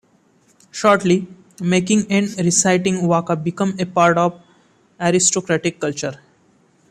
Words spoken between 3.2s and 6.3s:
became a part of aristocratic culture.